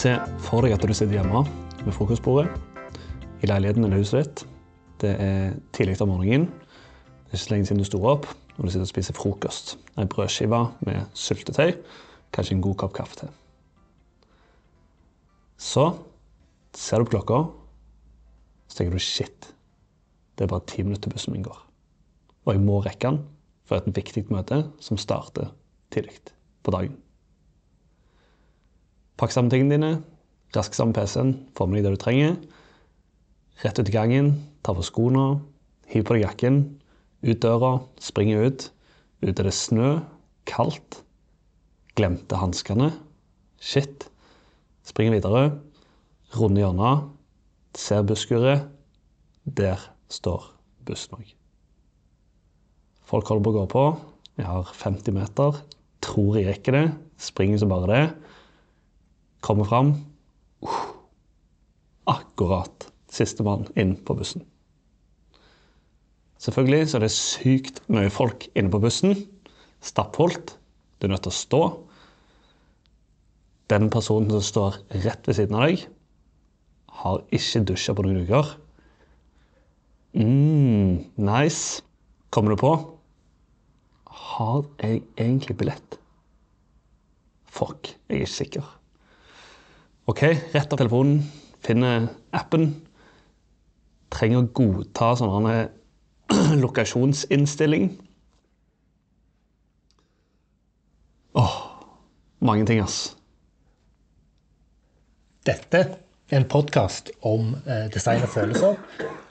Se 0.00 0.14
for 0.40 0.64
deg 0.64 0.72
at 0.72 0.84
du 0.86 0.94
sitter 0.96 1.18
hjemme 1.18 1.42
ved 1.84 1.92
frokostbordet 1.92 2.48
i 3.44 3.48
leiligheten 3.50 3.84
eller 3.84 4.00
huset 4.00 4.22
ditt. 4.22 4.42
Det 5.02 5.10
er 5.20 5.58
tidlig 5.76 5.98
om 6.00 6.08
morgenen. 6.14 6.46
Det 6.46 7.34
er 7.34 7.36
ikke 7.36 7.42
så 7.42 7.52
lenge 7.52 7.68
siden 7.68 7.82
du 7.82 7.88
sto 7.88 8.00
opp, 8.08 8.28
og 8.56 8.62
du 8.64 8.70
sitter 8.72 8.86
og 8.86 8.88
spiser 8.88 9.16
frokost. 9.18 9.74
Ei 10.00 10.08
brødskive 10.08 10.60
med 10.88 11.02
syltetøy, 11.12 11.74
kanskje 12.32 12.56
en 12.56 12.64
god 12.64 12.78
kopp 12.80 12.94
kaffe 12.96 13.20
til. 13.20 13.34
Så 15.60 15.84
ser 16.72 17.04
du 17.04 17.10
på 17.10 17.18
klokka, 17.18 17.42
så 18.70 18.80
tenker 18.80 18.96
du 18.96 19.04
shit, 19.04 19.50
det 20.38 20.46
er 20.46 20.54
bare 20.54 20.64
ti 20.70 20.80
minutter 20.86 21.10
til 21.10 21.18
bussen 21.18 21.36
min 21.36 21.44
går. 21.44 21.60
Og 22.46 22.56
jeg 22.56 22.64
må 22.64 22.80
rekke 22.88 23.04
den 23.04 23.22
for 23.68 23.76
et 23.76 23.92
viktig 24.00 24.30
møte 24.32 24.64
som 24.80 24.96
starter 24.96 25.52
tidlig 25.92 26.16
på 26.64 26.72
dagen. 26.72 26.96
Pakk 29.20 29.34
sammen 29.34 29.52
tingene 29.52 29.76
dine, 29.76 29.92
rask 30.56 30.72
sammen 30.72 30.94
PC-en, 30.96 31.34
få 31.52 31.66
med 31.68 31.82
deg 31.82 31.90
det 31.90 31.98
du 31.98 32.00
trenger. 32.00 32.36
Rett 33.60 33.76
ut 33.76 33.90
i 33.90 33.92
gangen, 33.92 34.30
ta 34.64 34.72
på 34.72 34.84
skoene, 34.86 35.42
hiv 35.92 36.06
på 36.08 36.16
deg 36.16 36.24
jakken, 36.24 36.60
ut 37.20 37.42
døra, 37.44 37.74
spring 38.00 38.32
ut. 38.32 38.70
Ute 39.20 39.34
er 39.42 39.50
det 39.50 39.52
snø, 39.52 39.98
kaldt. 40.48 41.02
Glemte 42.00 42.38
hanskene. 42.40 42.88
Shit. 43.60 44.08
Spring 44.88 45.12
videre, 45.12 45.50
Runde 46.30 46.62
hjørnet, 46.62 47.08
ser 47.74 48.04
busskuret. 48.06 48.68
Der 49.44 49.82
står 50.08 50.46
bussen 50.86 51.16
òg. 51.18 51.32
Folk 53.02 53.26
holder 53.26 53.44
på 53.44 53.50
å 53.50 53.56
gå 53.56 53.64
på. 53.72 53.84
Jeg 54.38 54.46
har 54.46 54.70
50 54.78 55.16
meter. 55.16 55.58
Tror 56.06 56.38
jeg 56.38 56.46
rekker 56.46 56.76
det. 56.76 56.84
Springer 57.18 57.58
som 57.58 57.72
bare 57.72 57.90
det. 57.90 58.04
Kommer 59.40 59.68
fram. 59.68 59.92
Uh, 60.62 60.80
akkurat 62.10 62.90
sistemann 63.10 63.66
inn 63.78 63.96
på 64.04 64.16
bussen. 64.18 64.44
Selvfølgelig 66.40 66.88
så 66.88 66.98
er 66.98 67.04
det 67.04 67.12
sykt 67.12 67.82
mye 67.92 68.10
folk 68.12 68.46
inne 68.56 68.72
på 68.72 68.80
bussen. 68.80 69.16
Stappfullt. 69.84 70.56
Du 71.00 71.06
er 71.06 71.12
nødt 71.14 71.24
til 71.26 71.32
å 71.32 71.36
stå. 71.36 71.62
Den 73.72 73.90
personen 73.92 74.32
som 74.32 74.44
står 74.44 74.80
rett 75.04 75.28
ved 75.28 75.36
siden 75.36 75.56
av 75.56 75.68
deg, 75.68 75.84
har 77.00 77.22
ikke 77.32 77.62
dusja 77.70 77.94
på 77.96 78.04
noen 78.04 78.24
uker. 78.24 78.56
mm, 80.12 81.12
nice. 81.16 81.82
Kommer 82.30 82.50
du 82.50 82.60
på? 82.60 82.72
Har 84.06 84.64
jeg 84.82 85.02
egentlig 85.16 85.56
billett? 85.56 85.98
Fuck, 87.46 87.94
jeg 88.08 88.16
er 88.16 88.24
ikke 88.24 88.32
sikker. 88.32 88.79
OK, 90.10 90.22
rett 90.52 90.72
av 90.72 90.78
telefonen, 90.80 91.20
finner 91.62 92.08
appen. 92.34 92.72
Trenger 94.10 94.40
å 94.42 94.48
godta 94.58 95.12
sånn 95.20 95.46
lokasjonsinnstilling. 96.64 97.92
Åh, 101.38 101.56
mange 102.42 102.66
ting, 102.66 102.82
ass. 102.82 103.12
Dette 105.46 105.86
er 105.86 106.40
en 106.40 106.50
podkast 106.50 107.14
om 107.22 107.54
eh, 107.62 107.86
design 107.94 108.26
og 108.26 108.34
følelser. 108.34 108.82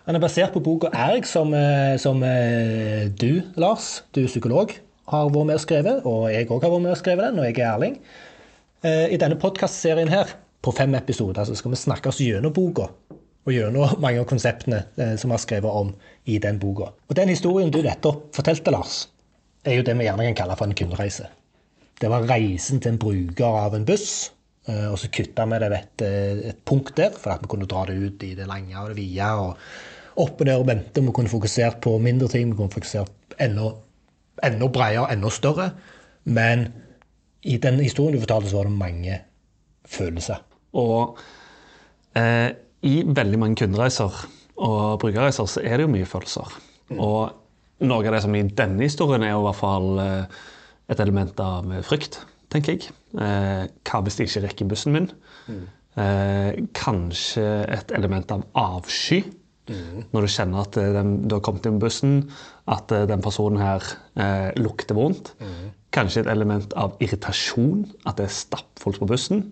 Den 0.07 0.15
er 0.15 0.23
basert 0.23 0.55
på 0.55 0.63
boka 0.63 0.95
'Erg', 0.95 1.27
som, 1.27 1.51
eh, 1.53 1.99
som 1.99 2.23
eh, 2.23 3.11
du, 3.11 3.41
Lars, 3.59 4.05
du 4.15 4.23
er 4.23 4.31
psykolog, 4.31 4.71
har 5.11 5.27
vært 5.27 5.45
med 5.45 5.59
og 5.59 5.65
skrevet. 5.67 6.05
Og 6.07 6.29
jeg 6.31 6.47
òg 6.47 6.63
har 6.63 6.71
vært 6.71 6.87
med 6.87 6.95
og 6.95 7.03
skrevet 7.03 7.27
den, 7.27 7.39
og 7.43 7.49
jeg 7.51 7.59
er 7.59 7.73
Erling. 7.73 7.99
Eh, 8.79 9.09
I 9.11 9.19
denne 9.19 9.35
podkastserien 9.35 10.07
her, 10.07 10.39
på 10.61 10.73
fem 10.75 10.95
episoder, 10.95 11.45
så 11.47 11.55
skal 11.55 11.71
vi 11.71 11.79
snakke 11.79 12.11
oss 12.11 12.19
gjennom 12.23 12.53
boka. 12.53 12.89
Og 13.47 13.53
gjennom 13.55 13.93
mange 14.03 14.19
av 14.21 14.27
konseptene 14.29 14.83
eh, 14.99 15.13
som 15.17 15.31
vi 15.31 15.37
har 15.37 15.43
skrevet 15.43 15.71
om 15.83 15.93
i 16.29 16.39
den 16.43 16.59
boka. 16.61 16.91
Og 17.07 17.15
den 17.17 17.31
historien 17.31 17.71
du 17.73 17.81
nettopp 17.85 18.27
fortalte, 18.35 18.73
Lars, 18.75 19.05
er 19.65 19.79
jo 19.79 19.85
det 19.87 19.95
vi 19.99 20.07
gjerne 20.07 20.25
kan 20.29 20.37
kalle 20.43 20.57
for 20.59 20.69
en 20.69 20.75
kundereise. 20.77 21.29
Det 21.99 22.07
var 22.11 22.27
reisen 22.29 22.79
til 22.79 22.93
en 22.93 22.99
bruker 23.01 23.57
av 23.65 23.75
en 23.75 23.85
buss. 23.87 24.31
eh, 24.67 24.87
Og 24.91 24.99
så 24.99 25.09
kutta 25.11 25.45
vi 25.45 25.59
det 25.59 25.69
ved 25.71 25.79
et, 25.79 26.01
eh, 26.07 26.49
et 26.49 26.65
punkt 26.65 26.95
der, 26.97 27.11
for 27.11 27.31
at 27.31 27.41
vi 27.43 27.47
kunne 27.51 27.67
dra 27.67 27.85
det 27.85 27.95
ut 27.99 28.23
i 28.23 28.35
det 28.35 28.47
lange 28.47 28.75
og 28.79 28.89
det 28.91 28.97
vide. 28.97 29.31
og 29.31 29.57
Opp 30.19 30.41
og 30.41 30.45
ned 30.47 30.59
og 30.59 30.67
vente. 30.67 31.01
Vi 31.01 31.11
kunne 31.15 31.31
fokusert 31.31 31.79
på 31.81 31.97
mindre 31.97 32.27
ting. 32.27 32.51
Vi 32.51 32.57
kunne 32.57 32.71
fokusert 32.71 33.35
enda, 33.39 33.71
enda 34.43 34.67
bredere, 34.67 35.11
enda 35.13 35.29
større. 35.29 35.71
Men 36.25 36.67
i 37.43 37.57
den 37.57 37.79
historien 37.79 38.15
du 38.17 38.19
fortalte, 38.19 38.49
så 38.49 38.57
var 38.57 38.67
det 38.67 38.75
mange 38.75 39.19
følelser. 39.87 40.43
Og 40.77 41.17
eh, 42.19 42.49
i 42.85 43.01
veldig 43.05 43.39
mange 43.41 43.59
kundereiser 43.59 44.21
og 44.59 44.99
brukerreiser 45.01 45.47
så 45.49 45.63
er 45.63 45.77
det 45.79 45.87
jo 45.87 45.93
mye 45.93 46.07
følelser. 46.09 46.53
Og 46.97 47.85
noe 47.87 48.05
av 48.05 48.15
det 48.15 48.21
som 48.25 48.35
i 48.35 48.43
denne 48.43 48.83
historien 48.83 49.23
er 49.23 49.33
jo 49.33 49.43
i 49.43 49.47
hvert 49.47 49.59
fall 49.59 49.99
eh, 50.03 50.39
et 50.91 50.99
element 51.03 51.39
av 51.43 51.67
frykt, 51.87 52.21
tenker 52.51 52.75
jeg. 52.75 52.93
Eh, 53.15 53.65
hva 53.87 54.01
hvis 54.05 54.19
de 54.19 54.27
ikke 54.27 54.45
rekker 54.47 54.71
bussen 54.71 54.95
min? 54.95 55.11
Eh, 55.99 56.63
kanskje 56.77 57.45
et 57.71 57.91
element 57.97 58.31
av 58.35 58.45
avsky. 58.57 59.23
Når 59.69 60.25
du 60.25 60.31
kjenner 60.33 60.63
at 60.65 60.77
eh, 60.81 60.91
den, 60.95 61.11
du 61.29 61.35
har 61.37 61.43
kommet 61.45 61.67
inn 61.69 61.75
med 61.77 61.83
bussen, 61.85 62.13
at 62.73 62.89
eh, 62.95 63.05
den 63.09 63.21
personen 63.21 63.61
her 63.61 63.85
eh, 64.17 64.49
lukter 64.57 64.97
vondt. 64.97 65.35
Kanskje 65.93 66.23
et 66.23 66.31
element 66.33 66.73
av 66.77 66.97
irritasjon, 67.01 67.83
at 68.09 68.17
det 68.17 68.27
er 68.27 68.33
stappfullt 68.33 68.99
på 69.01 69.07
bussen. 69.09 69.43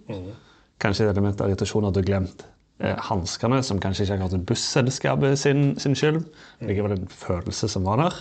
Kanskje 0.84 1.08
et 1.08 1.14
element 1.14 1.42
av 1.42 1.50
irritasjon 1.50 1.88
at 1.90 1.96
du 1.96 2.02
har 2.02 2.10
glemt 2.10 2.44
eh, 2.84 2.98
hanskene, 3.10 3.62
som 3.66 3.82
kanskje 3.82 4.06
ikke 4.06 4.18
akkurat 4.20 4.38
er 4.38 4.48
busselskapet 4.52 5.40
sin, 5.42 5.72
sin 5.82 5.98
skyld. 5.98 6.22
Likevel 6.66 6.98
en 6.98 7.08
følelse 7.10 7.70
som 7.72 7.88
var 7.90 8.04
der. 8.04 8.20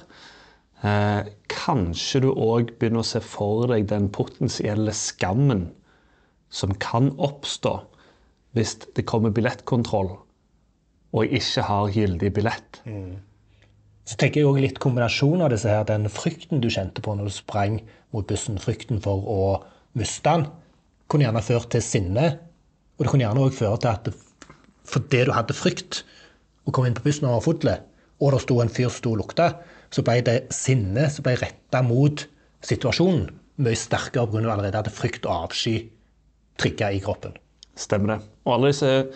Eh, 0.86 1.32
kanskje 1.52 2.24
du 2.24 2.30
òg 2.32 2.76
begynner 2.80 3.04
å 3.04 3.08
se 3.08 3.20
for 3.24 3.68
deg 3.72 3.88
den 3.92 4.08
potensielle 4.14 4.94
skammen 4.96 5.68
som 6.52 6.72
kan 6.80 7.10
oppstå 7.18 7.74
hvis 8.56 8.78
det 8.96 9.04
kommer 9.08 9.34
billettkontroll 9.36 10.14
og 11.16 11.24
jeg 11.24 11.40
ikke 11.40 11.64
har 11.64 11.94
gyldig 11.94 12.30
billett. 12.36 12.80
Så 14.06 14.18
tenker 14.20 14.40
jeg 14.40 14.48
også 14.48 14.62
litt 14.62 14.80
kombinasjon 14.82 15.42
av 15.42 15.50
disse 15.52 15.70
her, 15.70 15.86
den 15.88 16.10
frykten 16.12 16.60
du 16.62 16.68
kjente 16.70 17.02
på 17.02 17.14
når 17.16 17.30
du 17.30 17.34
sprang 17.34 17.80
mot 18.14 18.26
bussen, 18.28 18.60
frykten 18.62 19.00
for 19.02 19.24
å 19.24 19.40
miste 19.98 20.28
den, 20.28 20.46
kunne 21.08 21.26
gjerne 21.26 21.44
ført 21.44 21.70
til 21.74 21.84
sinne. 21.84 22.30
Og 22.96 23.04
det 23.04 23.12
kunne 23.12 23.26
gjerne 23.26 23.46
også 23.46 23.60
føre 23.60 23.80
til 23.82 23.92
at 23.92 24.08
det, 24.08 24.14
fordi 24.86 25.24
du 25.26 25.34
hadde 25.34 25.56
frykt 25.56 26.02
og 26.66 26.74
kom 26.74 26.86
inn 26.88 26.96
på 26.96 27.04
bussen 27.06 27.28
var 27.28 27.44
full, 27.44 27.70
og 28.16 28.32
det 28.32 28.40
sto 28.42 28.60
en 28.62 28.72
fyr 28.72 28.88
som 28.88 28.98
sto 28.98 29.10
og 29.14 29.20
lukta, 29.20 29.46
så 29.92 30.02
ble 30.02 30.22
det 30.26 30.38
sinne 30.54 31.10
som 31.12 31.22
ble 31.26 31.34
retta 31.38 31.82
mot 31.86 32.24
situasjonen, 32.66 33.28
mye 33.62 33.78
sterkere 33.78 34.26
pga. 34.26 34.52
allerede 34.52 34.78
at 34.78 34.92
frykt 34.92 35.26
og 35.28 35.46
avsky 35.46 35.76
trigga 36.58 36.90
i 36.90 37.00
kroppen. 37.04 37.32
Stemmer 37.76 38.08
det. 38.14 38.20
Og 38.44 38.52
alle 38.54 38.68
disse 38.72 39.06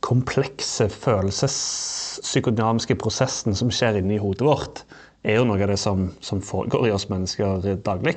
komplekse 0.00 0.88
følelsespsykodynamiske 0.88 2.94
prosessene 2.96 3.56
som 3.58 3.70
skjer 3.74 3.96
inni 4.00 4.18
hodet 4.22 4.46
vårt, 4.46 4.84
er 5.24 5.36
jo 5.36 5.44
noe 5.44 5.60
av 5.60 5.68
det 5.68 5.76
som, 5.80 6.06
som 6.24 6.40
foregår 6.44 6.86
i 6.88 6.92
oss 6.94 7.08
mennesker 7.10 7.66
daglig. 7.84 8.14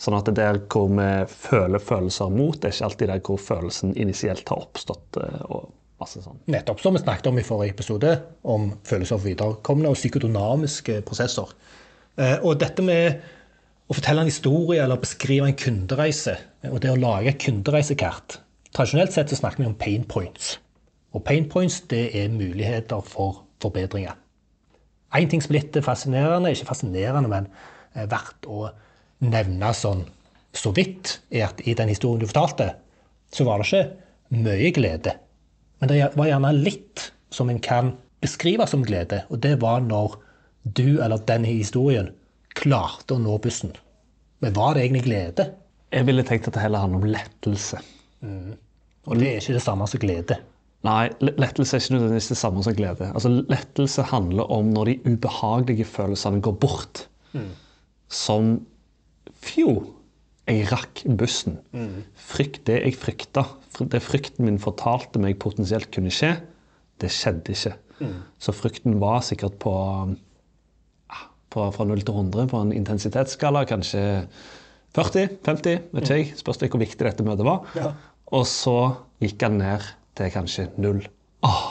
Sånn 0.00 0.16
at 0.18 0.26
det 0.28 0.34
der 0.36 0.58
hvor 0.68 0.90
vi 0.92 1.08
føler 1.30 1.80
følelser 1.80 2.32
mot, 2.34 2.58
det 2.60 2.68
er 2.68 2.76
ikke 2.76 2.88
alltid 2.90 3.12
der 3.14 3.22
hvor 3.24 3.40
følelsen 3.40 3.94
initielt 3.96 4.48
har 4.52 4.60
oppstått. 4.66 5.20
eh, 5.22 5.40
og 5.48 5.70
masse 6.00 6.20
sånn. 6.24 6.40
Nettopp 6.50 6.82
som 6.82 6.96
vi 6.96 7.00
snakket 7.04 7.30
om 7.30 7.38
i 7.40 7.46
forrige 7.46 7.76
episode, 7.76 8.10
om 8.42 8.72
følelser 8.84 9.16
for 9.16 9.28
viderekomne 9.30 9.88
og 9.88 9.96
psykodynamiske 9.96 11.00
prosesser. 11.08 11.54
Eh, 12.18 12.36
Og 12.42 12.58
dette 12.60 12.82
med 12.82 13.22
å 13.88 13.94
fortelle 13.94 14.24
en 14.24 14.30
historie 14.32 14.82
eller 14.82 15.00
beskrive 15.00 15.46
en 15.48 15.56
kundereise, 15.56 16.36
og 16.70 16.80
det 16.80 16.90
å 16.90 16.98
lage 17.00 17.28
et 17.34 17.40
kundereisekart 17.44 18.40
Tradisjonelt 18.74 19.12
sett 19.14 19.30
så 19.30 19.36
snakker 19.38 19.62
vi 19.62 19.66
om 19.68 19.74
pain 19.78 20.02
points. 20.02 20.56
Og 21.14 21.22
pain 21.22 21.44
points 21.48 21.76
det 21.92 22.08
er 22.18 22.32
muligheter 22.32 23.04
for 23.06 23.44
forbedringer. 23.62 24.16
En 25.14 25.30
ting 25.30 25.42
som 25.42 25.54
er 25.54 25.60
litt 25.60 25.78
fascinerende, 25.84 26.52
ikke 26.54 26.70
fascinerende, 26.72 27.30
men 27.30 27.48
er 27.94 28.10
verdt 28.10 28.48
å 28.50 28.68
nevne 29.24 29.70
sånn 29.76 30.02
så 30.54 30.72
vidt, 30.74 31.18
er 31.34 31.48
at 31.48 31.62
i 31.66 31.74
den 31.74 31.90
historien 31.90 32.22
du 32.22 32.30
fortalte, 32.30 32.72
så 33.34 33.46
var 33.46 33.62
det 33.62 33.68
ikke 33.68 34.42
mye 34.44 34.70
glede. 34.74 35.14
Men 35.80 35.90
det 35.90 36.00
var 36.18 36.30
gjerne 36.30 36.52
litt 36.56 37.08
som 37.34 37.50
en 37.50 37.60
kan 37.62 37.94
beskrive 38.22 38.66
som 38.70 38.84
glede, 38.86 39.24
og 39.30 39.42
det 39.44 39.56
var 39.62 39.82
når 39.84 40.18
du 40.64 41.00
eller 41.02 41.22
den 41.28 41.44
historien 41.44 42.12
klarte 42.54 43.16
å 43.16 43.22
nå 43.22 43.36
bussen. 43.42 43.74
Men 44.42 44.54
var 44.56 44.74
det 44.74 44.84
egentlig 44.84 45.04
glede? 45.08 45.50
Jeg 45.94 46.06
ville 46.08 46.24
tenkt 46.26 46.48
at 46.48 46.56
det 46.56 46.62
heller 46.64 46.84
handler 46.84 47.02
om 47.02 47.12
lettelse. 47.14 47.80
Og 49.04 49.18
det 49.20 49.28
er 49.28 49.42
ikke 49.42 49.58
det 49.58 49.64
samme 49.64 49.86
som 49.90 50.02
glede. 50.02 50.38
Nei, 50.84 51.08
lettelse 51.24 51.78
er 51.78 51.80
ikke 51.80 51.94
nødvendigvis 51.96 52.30
det 52.34 52.36
samme 52.36 52.62
som 52.64 52.76
glede. 52.76 53.08
Altså, 53.16 53.30
lettelse 53.48 54.04
handler 54.10 54.50
om 54.52 54.68
når 54.74 54.90
de 54.90 55.14
ubehagelige 55.14 55.86
følelsene 55.88 56.42
går 56.44 56.56
bort. 56.60 57.06
Som 58.12 58.58
Fjo, 59.44 59.94
Jeg 60.44 60.66
rakk 60.68 61.00
bussen. 61.16 61.56
Frykt, 62.20 62.66
det 62.68 62.82
jeg 62.82 62.98
frykta, 63.00 63.46
det 63.80 64.02
frykten 64.04 64.44
min 64.44 64.60
fortalte 64.60 65.20
meg 65.20 65.38
potensielt 65.40 65.88
kunne 65.94 66.12
skje, 66.12 66.34
det 67.00 67.08
skjedde 67.12 67.54
ikke. 67.54 67.72
Så 68.42 68.52
frykten 68.52 68.98
var 69.00 69.22
sikkert 69.24 69.56
på, 69.62 69.72
ah, 71.08 71.24
på 71.48 71.64
fra 71.72 71.86
0 71.88 72.04
til 72.04 72.12
100 72.12 72.50
på 72.52 72.60
en 72.60 72.74
intensitetsskala, 72.76 73.64
kanskje 73.70 74.04
40-50, 74.94 75.88
vet 75.96 76.04
ikke 76.04 76.20
jeg. 76.20 76.32
Spørs 76.38 76.60
litt 76.60 76.74
hvor 76.76 76.84
viktig 76.84 77.08
dette 77.08 77.24
møtet 77.26 77.48
var. 77.48 77.64
Ja. 77.78 77.94
Og 78.36 78.44
så 78.50 78.76
gikk 79.24 79.42
han 79.46 79.58
ned 79.62 79.88
til 80.18 80.32
kanskje 80.34 80.68
null. 80.80 81.02
Åh, 81.44 81.62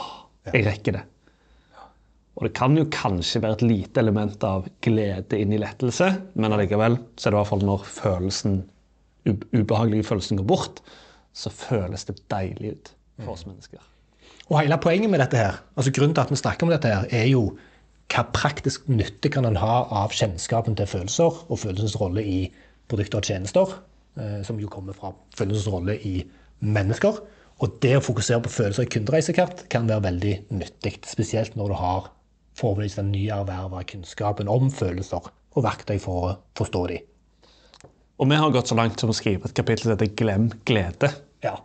jeg 0.52 0.66
rekker 0.66 0.98
det. 0.98 1.04
Og 2.34 2.48
det 2.48 2.54
kan 2.56 2.74
jo 2.74 2.88
kanskje 2.90 3.40
være 3.44 3.60
et 3.60 3.66
lite 3.68 4.02
element 4.02 4.44
av 4.46 4.66
glede 4.82 5.38
inn 5.38 5.54
i 5.54 5.60
lettelse, 5.62 6.08
men 6.34 6.54
allikevel 6.54 6.98
så 7.14 7.28
er 7.28 7.30
det 7.30 7.36
i 7.36 7.38
hvert 7.38 7.52
fall 7.52 7.66
når 7.68 7.84
følelsen, 7.86 8.56
ubehagelige 9.54 10.08
følelsen 10.08 10.40
går 10.40 10.48
bort, 10.50 10.82
så 11.34 11.50
føles 11.54 12.06
det 12.08 12.18
deilig 12.30 12.74
ut 12.74 12.90
for 13.22 13.36
oss 13.36 13.46
mennesker. 13.46 13.82
Og 14.50 14.58
hele 14.58 14.76
poenget 14.82 15.10
med 15.10 15.22
dette 15.22 15.38
her, 15.38 15.62
altså 15.78 15.94
grunnen 15.94 16.16
til 16.16 16.26
at 16.26 16.34
vi 16.34 16.40
snakker 16.42 16.66
om 16.66 16.74
dette 16.74 16.90
her, 16.90 17.06
er 17.14 17.30
jo 17.30 17.46
hva 18.12 18.26
praktisk 18.34 18.88
nytte 18.90 19.30
kan 19.32 19.46
en 19.48 19.56
ha 19.58 19.76
av 20.02 20.12
kjennskapen 20.14 20.76
til 20.78 20.90
følelser 20.90 21.38
og 21.48 21.60
følelsens 21.62 21.96
rolle 22.00 22.24
i 22.26 22.40
produkter 22.90 23.22
og 23.22 23.30
tjenester, 23.30 23.78
eh, 24.18 24.42
som 24.44 24.58
jo 24.60 24.68
kommer 24.70 24.96
fra 24.96 25.14
følelsens 25.38 25.70
rolle 25.72 25.96
i 26.02 26.18
mennesker. 26.60 27.22
Og 27.62 27.78
det 27.82 27.94
å 27.98 28.02
fokusere 28.02 28.42
på 28.44 28.52
følelser 28.52 28.86
i 28.86 28.90
kundereisekart 28.90 29.66
kan 29.72 29.86
være 29.88 30.08
veldig 30.08 30.34
nyttig, 30.58 30.96
spesielt 31.06 31.54
når 31.58 31.70
du 31.70 31.76
har 31.78 32.08
forhåpentligvis 32.58 32.98
den 32.98 33.12
nyerverva 33.14 33.82
kunnskapen 33.88 34.50
om 34.50 34.70
følelser 34.74 35.28
og 35.54 35.66
verktøy 35.66 35.98
for 36.02 36.28
å 36.28 36.32
forstå 36.58 36.86
dem. 36.90 37.04
Og 38.22 38.30
vi 38.30 38.38
har 38.38 38.52
gått 38.54 38.70
så 38.70 38.78
langt 38.78 39.00
som 39.00 39.10
å 39.10 39.16
skrive 39.16 39.48
et 39.48 39.56
kapittel 39.56 39.88
som 39.88 39.94
heter 39.94 40.12
'Glem 40.14 40.50
glede'. 40.66 41.14
Ja. 41.42 41.58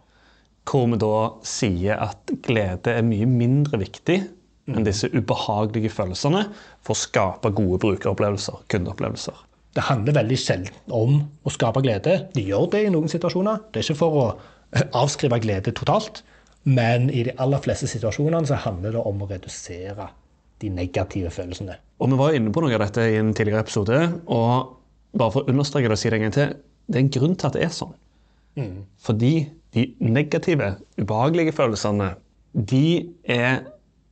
hvor 0.70 0.86
vi 0.86 0.98
da 1.02 1.34
sier 1.42 1.98
at 1.98 2.30
glede 2.46 2.94
er 2.94 3.02
mye 3.02 3.26
mindre 3.26 3.80
viktig 3.80 4.20
enn 4.68 4.86
disse 4.86 5.08
ubehagelige 5.10 5.90
følelsene 5.90 6.44
for 6.86 6.94
å 6.94 7.00
skape 7.00 7.50
gode 7.50 7.80
brukeropplevelser, 7.80 8.54
kundeopplevelser. 8.70 9.34
Det 9.74 9.86
handler 9.88 10.14
veldig 10.14 10.38
sjelden 10.38 10.94
om 10.94 11.24
å 11.46 11.50
skape 11.50 11.82
glede. 11.82 12.28
De 12.36 12.42
gjør 12.42 12.70
det 12.70 12.84
i 12.86 12.94
noen 12.94 13.10
situasjoner. 13.10 13.64
Det 13.72 13.82
er 13.82 13.88
ikke 13.88 14.02
for 14.04 14.20
å 14.22 14.28
avskrive 14.94 15.40
glede 15.42 15.74
totalt, 15.76 16.24
men 16.64 17.10
i 17.10 17.24
de 17.26 17.34
aller 17.42 17.62
fleste 17.64 17.88
situasjonene 17.90 18.46
så 18.50 18.60
handler 18.66 18.98
det 18.98 19.04
om 19.08 19.24
å 19.24 19.30
redusere 19.30 20.10
de 20.60 20.70
negative 20.74 21.32
følelsene. 21.34 21.78
Og 22.00 22.12
vi 22.12 22.20
var 22.20 22.36
inne 22.36 22.52
på 22.54 22.62
noe 22.64 22.76
av 22.76 22.84
dette 22.84 23.06
i 23.10 23.18
en 23.20 23.32
tidligere 23.34 23.64
episode, 23.64 24.00
og 24.28 24.76
bare 25.18 25.34
for 25.34 25.44
å 25.44 25.54
understreke 25.54 25.90
det 25.90 25.96
og 25.96 26.02
si 26.02 26.12
det 26.12 26.20
en 26.20 26.26
gang 26.28 26.36
til, 26.36 26.54
det 26.90 27.00
er 27.00 27.06
en 27.06 27.14
grunn 27.16 27.36
til 27.40 27.50
at 27.50 27.58
det 27.58 27.66
er 27.66 27.74
sånn. 27.74 27.96
Fordi 29.00 29.34
de 29.76 29.86
negative, 30.04 30.74
ubehagelige 31.00 31.54
følelsene, 31.56 32.14
de 32.54 33.10
er 33.30 33.62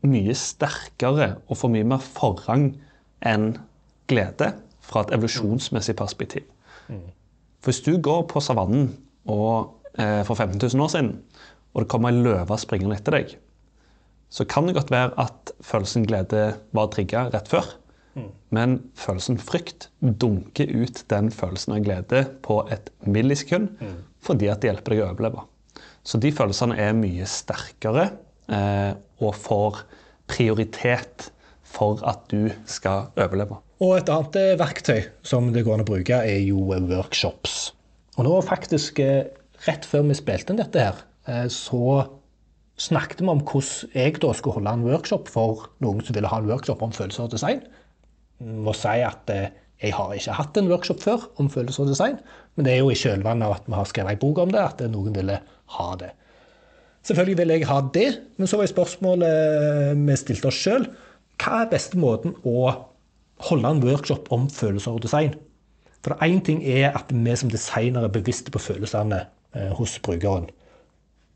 mye 0.07 0.35
sterkere 0.37 1.33
og 1.49 1.57
får 1.59 1.73
mye 1.73 1.87
mer 1.89 2.03
forrang 2.03 2.69
enn 3.25 3.49
glede 4.07 4.53
fra 4.87 5.03
et 5.03 5.11
evolusjonsmessig 5.17 5.97
perspektiv. 5.99 6.45
For 6.87 7.73
hvis 7.73 7.83
du 7.83 7.97
går 7.99 8.23
på 8.31 8.39
savannen 8.43 8.93
og, 9.27 9.73
for 9.95 10.35
15 10.35 10.59
000 10.61 10.83
år 10.83 10.91
siden, 10.93 11.11
og 11.73 11.83
det 11.83 11.89
kommer 11.89 12.13
ei 12.13 12.19
løve 12.21 12.57
springende 12.61 12.97
etter 12.99 13.15
deg, 13.15 13.31
så 14.29 14.45
kan 14.49 14.67
det 14.67 14.75
godt 14.75 14.91
være 14.91 15.13
at 15.23 15.51
følelsen 15.63 16.05
glede 16.05 16.41
var 16.75 16.89
trigga 16.93 17.27
rett 17.33 17.49
før. 17.49 17.69
Men 18.49 18.79
følelsen 18.97 19.37
frykt 19.37 19.89
dunker 20.01 20.71
ut 20.73 21.03
den 21.11 21.29
følelsen 21.33 21.75
av 21.75 21.83
glede 21.85 22.23
på 22.45 22.63
et 22.73 22.89
millisekund 23.05 23.75
fordi 24.25 24.49
at 24.51 24.63
det 24.63 24.71
hjelper 24.71 24.95
deg 24.95 25.03
å 25.03 25.09
overleve. 25.11 25.43
Så 26.07 26.19
de 26.23 26.31
følelsene 26.33 26.77
er 26.81 26.95
mye 26.97 27.27
sterkere 27.29 28.09
eh, 28.49 28.93
og 29.21 29.35
får 29.37 29.83
prioritet 30.27 31.29
for 31.67 32.01
at 32.07 32.25
du 32.31 32.49
skal 32.67 33.11
overleve. 33.19 33.59
Og 33.83 33.99
et 33.99 34.09
annet 34.11 34.39
eh, 34.41 34.53
verktøy 34.59 35.01
som 35.27 35.51
det 35.53 35.63
går 35.67 35.77
an 35.77 35.85
å 35.85 35.87
bruke, 35.87 36.17
er 36.23 36.41
jo 36.41 36.71
eh, 36.73 36.83
workshops. 36.89 37.57
Og 38.17 38.25
nå 38.25 38.33
faktisk, 38.45 38.99
eh, 39.03 39.27
rett 39.65 39.87
før 39.89 40.05
vi 40.07 40.17
spilte 40.17 40.53
inn 40.53 40.61
dette 40.61 40.83
her, 40.83 41.03
eh, 41.27 41.47
så 41.51 42.05
snakket 42.77 43.23
vi 43.23 43.31
om 43.31 43.41
hvordan 43.41 43.95
jeg 43.95 44.19
da 44.21 44.33
skulle 44.37 44.59
holde 44.59 44.75
en 44.77 44.85
workshop 44.85 45.31
for 45.33 45.65
noen 45.83 46.03
som 46.05 46.17
ville 46.17 46.29
ha 46.29 46.41
en 46.41 46.49
workshop 46.49 46.83
om 46.85 46.93
følelser 46.93 47.25
og 47.25 47.33
design. 47.33 47.63
Må 48.37 48.75
si 48.77 48.99
at 49.01 49.33
eh, 49.33 49.49
jeg 49.81 49.93
har 49.97 50.13
ikke 50.13 50.37
hatt 50.37 50.57
en 50.57 50.69
workshop 50.69 51.01
før 51.01 51.25
om 51.41 51.49
følelser 51.53 51.85
og 51.85 51.91
design, 51.91 52.21
men 52.55 52.65
det 52.65 52.75
er 52.75 52.79
jo 52.81 52.93
i 52.93 52.97
kjølvannet 52.97 53.45
av 53.45 53.57
at 53.57 53.67
vi 53.69 53.77
har 53.77 53.89
skrevet 53.89 54.17
en 54.17 54.23
bok 54.23 54.39
om 54.45 54.53
det, 54.53 54.61
at 54.61 54.81
noen 54.93 55.17
ville 55.17 55.41
ha 55.77 55.89
det. 56.01 56.13
Selvfølgelig 57.07 57.37
ville 57.39 57.57
jeg 57.59 57.67
ha 57.69 57.81
det, 57.93 58.07
men 58.37 58.49
så 58.49 58.57
var 58.59 58.69
spørsmålet 58.69 59.99
vi 60.01 60.15
stilte 60.19 60.49
oss 60.49 60.57
sjøl 60.59 60.87
hva 61.37 61.61
er 61.63 61.71
beste 61.71 61.99
måten 62.01 62.33
å 62.49 62.71
holde 63.47 63.69
en 63.69 63.83
workshop 63.85 64.31
om 64.33 64.47
følelser 64.49 64.97
og 64.97 65.03
design? 65.05 65.35
For 66.01 66.17
én 66.25 66.41
ting 66.45 66.63
er 66.65 66.95
at 66.97 67.11
vi 67.13 67.35
som 67.37 67.51
designere 67.51 68.09
er 68.09 68.13
bevisste 68.13 68.53
på 68.53 68.61
følelsene 68.61 69.19
eh, 69.21 69.33
hos 69.77 69.97
brukeren. 70.05 70.49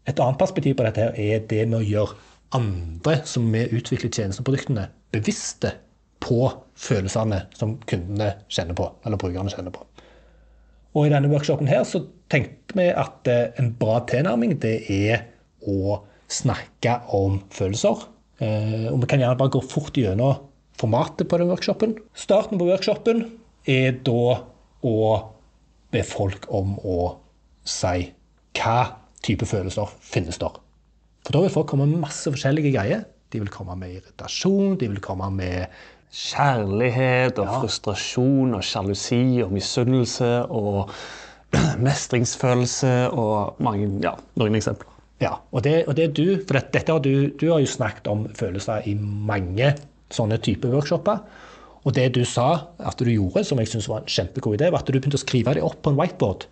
Et 0.10 0.18
annet 0.18 0.40
perspektiv 0.42 0.76
på 0.78 0.86
dette 0.88 1.04
her 1.04 1.18
er 1.20 1.46
det 1.50 1.66
med 1.70 1.80
å 1.82 1.86
gjøre 1.86 2.18
andre 2.58 3.22
som 3.28 3.46
vi 3.54 3.64
utvikler 3.72 4.12
tjenesteproduktene, 4.12 4.90
bevisste 5.14 5.76
på 6.22 6.50
følelsene 6.78 7.46
som 7.58 7.78
kundene 7.90 8.34
kjenner 8.52 8.78
på, 8.78 8.88
eller 9.06 9.22
brukerne 9.22 9.54
kjenner 9.54 9.74
på. 9.74 9.86
Og 10.92 11.08
i 11.08 11.12
denne 11.14 11.32
workshopen 11.32 11.70
her 11.72 11.86
så 11.88 12.04
tenkte 12.32 12.76
vi 12.76 12.90
at 12.92 13.28
eh, 13.32 13.54
en 13.60 13.72
bra 13.80 14.02
tilnærming 14.10 14.58
det 14.64 14.76
er 14.92 15.28
å 15.68 16.02
snakke 16.32 16.98
om 17.16 17.40
følelser. 17.54 18.08
Eh, 18.44 18.88
og 18.92 19.00
vi 19.04 19.12
kan 19.12 19.24
gjerne 19.24 19.40
bare 19.40 19.54
gå 19.56 19.62
fort 19.64 19.98
gjennom 19.98 20.50
formatet 20.82 21.30
på 21.32 21.40
den 21.40 21.52
workshopen. 21.52 21.96
Starten 22.18 22.60
på 22.60 22.68
workshopen 22.68 23.24
er 23.70 23.96
da 24.04 24.42
å 24.84 24.98
be 25.92 26.04
folk 26.08 26.48
om 26.52 26.76
å 26.84 26.98
si 27.68 28.12
hva 28.58 28.78
type 29.26 29.48
følelser 29.48 29.90
finnes 30.02 30.42
der. 30.42 30.60
For 31.22 31.36
da 31.36 31.44
vil 31.44 31.54
folk 31.54 31.70
komme 31.70 31.88
med 31.90 32.02
masse 32.02 32.32
forskjellige 32.34 32.74
greier. 32.74 33.04
De 33.32 33.40
vil 33.40 33.52
komme 33.54 33.78
med 33.80 34.00
irritasjon, 34.00 34.78
de 34.82 34.90
vil 34.92 35.04
komme 35.04 35.30
med 35.36 35.68
Kjærlighet 36.12 37.38
og 37.40 37.48
frustrasjon 37.62 38.58
og 38.58 38.64
sjalusi 38.68 39.40
og 39.46 39.54
misunnelse 39.56 40.32
og 40.52 40.90
mestringsfølelse 41.88 42.92
og 43.16 43.62
mange, 43.64 43.88
ja, 44.04 44.12
noen 44.40 44.58
eksempler. 44.60 44.90
Ja, 45.24 45.38
og 45.54 45.64
det, 45.64 45.86
og 45.88 45.96
det 45.96 46.10
er 46.10 46.14
du, 46.18 46.26
for 46.44 46.58
dette, 46.58 46.74
dette 46.76 46.92
har 46.92 47.00
du, 47.06 47.30
du 47.40 47.46
har 47.54 47.62
jo 47.64 47.70
snakket 47.70 48.10
om 48.12 48.26
følelser 48.36 48.90
i 48.90 48.98
mange 49.00 49.70
sånne 50.12 50.42
typer 50.44 50.74
workshoper. 50.74 51.22
Og 51.86 51.96
det 51.96 52.10
du 52.18 52.26
sa 52.28 52.50
at 52.84 53.00
du 53.00 53.08
gjorde, 53.08 53.46
som 53.48 53.62
jeg 53.62 53.72
synes 53.72 53.88
var 53.90 54.04
en 54.04 54.12
kjempegod 54.12 54.58
idé, 54.58 54.68
var 54.68 54.84
at 54.84 54.92
du 54.92 54.98
begynte 54.98 55.20
å 55.20 55.24
skrive 55.24 55.56
dem 55.56 55.66
opp 55.66 55.80
på 55.86 55.94
en 55.94 56.02
whiteboard. 56.02 56.44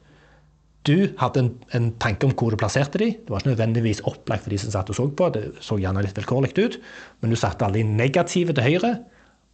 Du 0.88 0.95
hadde 1.19 1.41
en, 1.43 1.50
en 1.75 1.89
tanke 2.00 2.27
om 2.27 2.33
hvor 2.38 2.53
du 2.53 2.59
plasserte 2.59 3.01
dem. 3.01 3.17
Det 3.25 3.33
var 3.33 3.41
ikke 3.41 3.51
nødvendigvis 3.51 4.03
opplagt 4.07 4.45
for 4.45 4.53
de 4.53 4.59
som 4.62 4.71
satt 4.74 4.89
og 4.93 4.98
så 4.98 5.07
på. 5.12 5.27
Det 5.36 5.43
så 5.65 5.77
gjerne 5.81 6.03
litt 6.05 6.17
vilkårlig 6.17 6.53
ut. 6.57 6.79
Men 7.19 7.33
du 7.33 7.38
satte 7.39 7.67
alle 7.67 7.81
de 7.81 7.98
negative 8.00 8.55
til 8.55 8.65
høyre, 8.65 8.93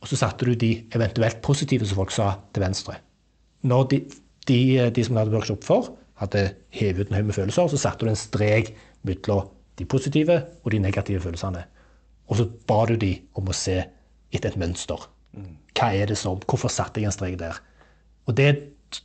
og 0.03 0.11
så 0.11 0.19
satte 0.21 0.45
du 0.45 0.53
de 0.59 0.71
eventuelt 0.93 1.41
positive, 1.45 1.87
som 1.87 1.97
folk 2.03 2.13
sa, 2.13 2.35
til 2.53 2.61
venstre. 2.61 2.99
Når 3.65 3.87
de, 3.89 4.01
de, 4.45 4.59
de 4.93 5.05
som 5.05 5.17
hadde 5.17 5.33
workshop 5.33 5.65
for, 5.65 5.95
hadde 6.21 6.45
hevet 6.77 7.07
ut 7.07 7.11
en 7.11 7.17
haug 7.17 7.31
med 7.31 7.37
følelser, 7.39 7.71
så 7.73 7.81
satte 7.81 8.05
du 8.05 8.11
en 8.11 8.19
strek 8.19 8.75
mellom 9.07 9.49
de 9.79 9.87
positive 9.89 10.37
og 10.63 10.71
de 10.71 10.79
negative 10.79 11.23
følelsene. 11.23 11.65
Og 12.29 12.39
så 12.39 12.45
ba 12.69 12.83
du 12.89 12.95
de 13.01 13.15
om 13.37 13.49
å 13.49 13.55
se 13.55 13.79
etter 14.33 14.53
et 14.53 14.59
mønster. 14.61 15.09
Hva 15.75 15.89
er 15.91 16.09
det 16.09 16.17
som, 16.19 16.39
Hvorfor 16.45 16.71
satte 16.71 17.01
jeg 17.01 17.09
en 17.09 17.15
strek 17.15 17.39
der? 17.41 17.57
Og 18.25 18.37
det, 18.37 18.53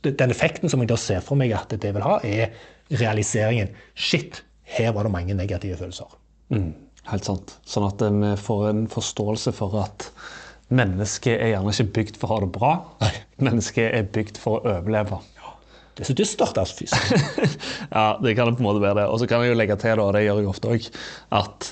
Den 0.05 0.31
effekten 0.31 0.71
som 0.71 0.83
jeg 0.83 0.91
da 0.91 0.97
ser 0.99 1.23
for 1.25 1.39
meg 1.39 1.53
at 1.57 1.73
det 1.73 1.91
vil 1.95 2.05
ha, 2.05 2.19
er 2.23 2.53
realiseringen. 3.01 3.73
Shit, 3.95 4.43
her 4.77 4.93
var 4.95 5.07
det 5.07 5.13
mange 5.13 5.35
negative 5.35 5.79
følelser. 5.79 6.13
Helt 7.09 7.27
sant. 7.27 7.55
Sånn 7.67 7.87
at 7.87 8.03
eh, 8.05 8.13
vi 8.13 8.31
får 8.39 8.69
en 8.69 8.85
forståelse 8.91 9.53
for 9.57 9.79
at 9.81 10.07
mennesket 10.71 11.35
er 11.35 11.53
gjerne 11.55 11.73
ikke 11.73 11.93
bygd 11.97 12.19
for 12.21 12.29
å 12.29 12.37
ha 12.37 12.45
det 12.45 12.51
bra. 12.55 12.71
Mennesket 13.45 13.89
er 13.97 14.09
bygd 14.15 14.39
for 14.39 14.59
å 14.59 14.77
overleve. 14.77 15.19
Det 15.91 16.05
er 16.05 16.07
så 16.07 16.15
dystert, 16.15 16.57
altså. 16.61 16.85
fysisk. 16.85 17.57
Ja, 17.91 18.15
det 18.23 18.35
kan 18.37 18.47
det 18.47 18.55
på 18.55 18.63
en 18.63 18.69
måte 18.69 18.83
være 18.83 19.01
det. 19.01 19.07
Og 19.11 19.19
så 19.19 19.27
kan 19.27 19.43
jeg 19.43 19.51
jo 19.51 19.57
legge 19.59 19.75
til, 19.81 19.97
da, 19.99 20.05
og 20.05 20.15
det 20.15 20.23
gjør 20.23 20.39
jeg 20.39 20.51
ofte 20.53 20.71
òg, 20.71 20.85
at 21.41 21.71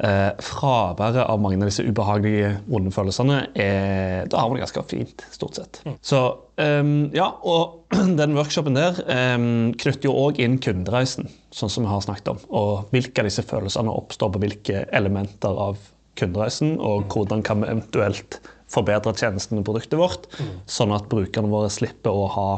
eh, 0.00 0.30
fraværet 0.42 1.24
av 1.24 1.40
mange 1.42 1.60
av 1.60 1.70
disse 1.70 1.84
ubehagelige, 1.84 2.54
vonde 2.70 2.92
følelsene 2.94 3.38
er, 3.52 4.26
Da 4.30 4.40
har 4.40 4.48
man 4.48 4.58
det 4.58 4.64
ganske 4.64 4.84
fint, 4.90 5.24
stort 5.34 5.58
sett. 5.58 5.82
Så 6.00 6.22
um, 6.56 7.10
ja, 7.14 7.28
og 7.42 7.92
den 8.20 8.36
workshopen 8.38 8.78
der 8.78 9.02
um, 9.36 9.72
knytter 9.78 10.08
jo 10.08 10.16
òg 10.26 10.40
inn 10.42 10.58
kundereisen, 10.62 11.30
sånn 11.54 11.72
som 11.72 11.86
vi 11.86 11.92
har 11.92 12.04
snakket 12.04 12.34
om. 12.34 12.42
Og 12.50 12.92
hvilke 12.94 13.22
av 13.22 13.30
disse 13.30 13.46
følelsene 13.46 13.92
oppstår 13.92 14.32
på 14.34 14.42
hvilke 14.44 14.86
elementer 14.94 15.60
av 15.68 15.80
kundereisen, 16.18 16.76
og 16.80 17.08
hvordan 17.12 17.44
kan 17.46 17.62
vi 17.62 17.70
eventuelt 17.72 18.40
forbedre 18.72 19.14
tjenesten 19.16 19.60
og 19.60 19.66
produktet 19.68 20.00
vårt, 20.00 20.28
sånn 20.70 20.94
at 20.96 21.10
brukerne 21.12 21.50
våre 21.52 21.70
slipper 21.72 22.14
å 22.14 22.28
ha 22.32 22.48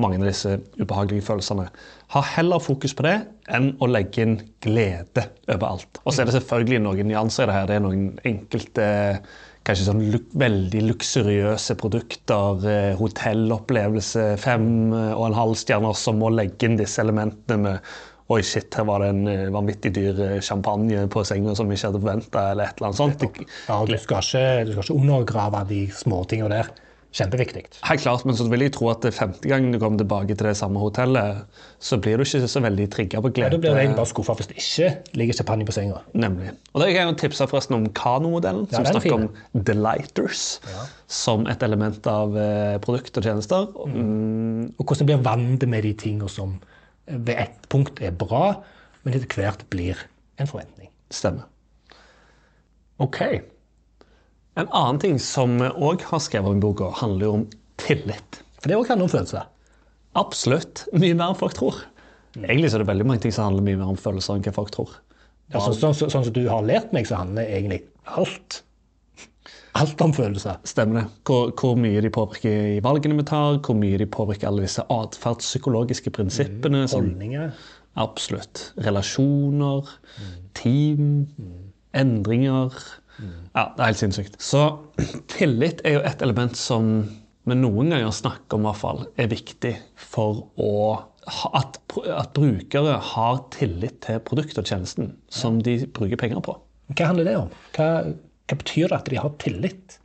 mange 0.00 0.20
av 0.20 0.28
disse 0.30 0.56
ubehagelige 0.80 1.26
følelsene. 1.26 1.68
Ha 2.14 2.24
heller 2.34 2.62
fokus 2.62 2.94
på 2.96 3.04
det 3.06 3.16
enn 3.52 3.72
å 3.82 3.88
legge 3.90 4.24
inn 4.24 4.36
glede 4.64 5.26
overalt. 5.52 6.00
Og 6.04 6.12
så 6.12 6.22
er 6.22 6.28
det 6.28 6.36
selvfølgelig 6.38 6.82
noen 6.84 7.10
nyanser 7.10 7.44
i 7.44 7.50
det 7.50 7.56
her. 7.56 7.66
Det 7.68 7.78
er 7.78 7.84
noen 7.84 8.06
enkelte 8.28 8.86
kanskje 9.66 9.86
sånn 9.86 10.06
luk 10.10 10.30
veldig 10.42 10.80
luksuriøse 10.88 11.76
produkter, 11.78 12.64
eh, 12.68 12.94
hotellopplevelse, 12.98 14.32
fem 14.42 14.64
eh, 14.90 15.12
og 15.14 15.28
en 15.28 15.38
halv 15.38 15.58
stjerner, 15.58 15.94
som 15.98 16.18
må 16.18 16.32
legge 16.34 16.66
inn 16.66 16.80
disse 16.80 17.02
elementene 17.04 17.60
med 17.66 17.92
Oi, 18.32 18.38
shit, 18.46 18.70
her 18.78 18.86
var 18.88 19.02
det 19.02 19.08
en 19.12 19.26
eh, 19.28 19.48
vanvittig 19.52 19.90
dyr 19.92 20.20
champagne 20.46 21.02
på 21.12 21.24
senga 21.26 21.52
som 21.58 21.68
vi 21.68 21.76
ikke 21.76 21.90
hadde 21.90 22.00
forventa, 22.00 22.44
eller 22.52 22.70
et 22.70 22.78
eller 22.80 22.94
sånt. 22.96 23.24
Ja, 23.66 23.76
du 23.84 23.92
skal 24.00 24.22
ikke, 24.24 24.44
du 24.64 24.72
skal 24.72 24.86
ikke 24.86 24.96
undergrave 24.96 25.64
de 25.68 25.82
småtinga 25.92 26.48
der. 26.48 26.70
Kjempeviktig. 27.12 27.62
Helt 27.84 28.00
klart, 28.00 28.22
men 28.24 28.36
så 28.38 28.46
vil 28.48 28.62
jeg 28.64 28.72
tro 28.72 28.86
at 28.88 29.04
femte 29.12 29.44
gang 29.50 29.66
du 29.72 29.76
kommer 29.78 30.00
tilbake 30.00 30.32
til 30.32 30.46
det 30.48 30.54
samme 30.56 30.80
hotellet, 30.80 31.42
så 31.78 31.98
blir 32.00 32.16
du 32.16 32.24
ikke 32.24 32.48
så 32.48 32.62
veldig 32.64 32.86
trigga 32.94 33.20
på 33.20 33.28
Ja, 33.28 33.34
glede. 33.36 33.50
da 33.52 33.58
blir 33.60 33.74
du 33.74 33.80
egentlig 33.82 33.98
bare 33.98 34.08
skuffa 34.08 34.36
hvis 34.38 34.48
det 34.48 34.56
ikke 34.62 35.18
ligger 35.20 35.36
champagne 35.42 35.66
på 35.68 35.74
senga. 35.76 36.00
Nemlig. 36.16 36.54
Og 36.72 36.80
da 36.80 36.86
kan 36.88 37.10
jeg 37.12 37.18
tipse 37.20 37.46
forresten 37.50 37.76
om 37.76 37.84
Kano-modellen, 37.92 38.64
Ja, 38.72 38.78
som 38.78 38.86
er 38.88 38.94
snakker 38.96 39.12
om 39.18 39.64
delighters 39.68 40.46
som 41.06 41.46
et 41.52 41.62
element 41.62 42.06
av 42.08 42.34
eh, 42.40 42.78
produkt 42.80 43.16
og 43.20 43.28
tjenester. 43.28 43.68
Mm, 43.92 44.72
Og 44.78 44.86
hvordan 44.86 45.06
blir 45.12 45.22
vant 45.28 45.68
med 45.68 45.82
de 45.84 45.92
tingene 45.92 46.28
som 46.32 46.56
ved 47.06 47.36
ett 47.36 47.68
punkt 47.68 48.00
er 48.00 48.10
bra, 48.16 48.62
men 49.04 49.14
etter 49.18 49.28
hvert 49.36 49.68
blir 49.68 50.00
en 50.40 50.46
forventning. 50.48 50.88
stemmer. 51.12 51.44
OK. 52.98 53.18
En 54.60 54.68
annen 54.68 55.00
ting 55.00 55.18
som 55.22 55.54
vi 55.60 55.70
òg 55.72 56.02
har 56.10 56.20
skrevet 56.20 56.50
om 56.50 56.58
i 56.60 56.64
boka, 56.64 56.90
handler 57.00 57.26
jo 57.28 57.36
om 57.38 57.46
tillit. 57.80 58.42
For 58.60 58.68
det 58.68 58.76
òg 58.76 58.90
handler 58.90 59.08
om 59.08 59.14
følelser. 59.14 59.46
Absolutt. 60.18 60.84
Mye 60.92 61.16
mer 61.16 61.32
enn 61.32 61.38
folk 61.40 61.56
tror. 61.56 61.78
Egentlig 62.36 62.72
så 62.72 62.78
er 62.78 62.84
det 62.84 62.90
veldig 62.90 63.06
mange 63.08 63.24
ting 63.24 63.32
som 63.34 63.48
handler 63.48 63.64
mye 63.64 63.80
mer 63.80 63.94
om 63.94 64.00
følelser 64.00 64.36
enn 64.36 64.44
hva 64.44 64.52
folk 64.56 64.74
tror. 64.74 64.92
Ja, 65.52 65.60
sånn, 65.60 65.76
sånn, 65.76 65.96
sånn 66.12 66.28
som 66.28 66.36
du 66.36 66.44
har 66.48 66.64
lært 66.64 66.92
meg, 66.96 67.08
så 67.08 67.18
handler 67.20 67.48
egentlig 67.48 67.82
alt 68.08 68.62
Alt 69.72 70.02
om 70.04 70.12
følelser. 70.12 70.58
Stemmer 70.68 70.98
det. 71.00 71.02
Hvor, 71.24 71.52
hvor 71.56 71.78
mye 71.80 72.00
de 72.04 72.10
påvirker 72.12 72.74
i 72.74 72.80
valgene 72.84 73.16
vi 73.16 73.24
tar, 73.28 73.56
hvor 73.64 73.76
mye 73.78 73.96
de 74.02 74.04
påvirker 74.04 74.50
alle 74.50 74.66
disse 74.66 74.84
atferdspsykologiske 74.92 76.12
prinsippene. 76.12 76.82
Mm, 76.84 76.90
Holdninger. 76.92 77.54
Absolutt. 78.02 78.66
Relasjoner, 78.84 79.88
team, 80.58 81.24
endringer. 81.96 82.76
Ja, 83.52 83.66
det 83.76 83.82
er 83.82 83.90
helt 83.90 84.00
sinnssykt. 84.00 84.38
Så 84.42 84.64
tillit 85.32 85.82
er 85.86 85.98
jo 85.98 86.04
et 86.08 86.24
element 86.24 86.58
som 86.58 86.92
vi 87.48 87.56
noen 87.58 87.90
ganger 87.90 88.12
snakker 88.14 88.58
om, 88.58 88.66
i 88.66 88.70
hvert 88.70 88.80
fall, 88.82 89.00
er 89.18 89.32
viktig 89.32 89.72
for 89.98 90.44
å 90.60 90.74
at, 91.54 91.78
at 92.10 92.32
brukere 92.34 92.96
har 93.12 93.42
tillit 93.54 94.00
til 94.02 94.20
produktet 94.26 94.62
og 94.62 94.68
tjenesten 94.68 95.12
som 95.30 95.60
de 95.62 95.76
bruker 95.94 96.18
penger 96.18 96.42
på. 96.42 96.56
Hva 96.92 97.10
handler 97.12 97.28
det 97.28 97.34
om? 97.38 97.50
Hva, 97.76 97.88
hva 98.50 98.58
betyr 98.58 98.90
det 98.90 98.98
at 98.98 99.10
de 99.10 99.20
har 99.22 99.34
tillit? 99.42 99.98